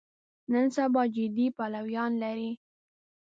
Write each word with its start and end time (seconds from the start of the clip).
نن 0.51 0.65
سبا 0.77 1.03
جدي 1.15 1.47
پلویان 1.57 2.11
لري. 2.23 2.51